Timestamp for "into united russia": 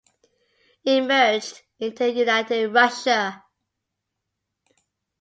1.77-3.43